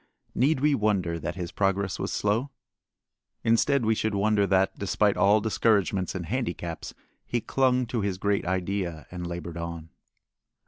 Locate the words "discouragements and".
5.41-6.25